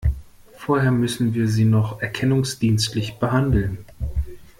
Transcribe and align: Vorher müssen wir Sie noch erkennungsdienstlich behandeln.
Vorher 0.57 0.89
müssen 0.89 1.35
wir 1.35 1.47
Sie 1.47 1.63
noch 1.63 2.01
erkennungsdienstlich 2.01 3.19
behandeln. 3.19 3.85